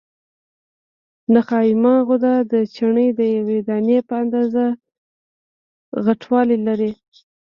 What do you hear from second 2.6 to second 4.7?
چڼې د یوې دانې په اندازه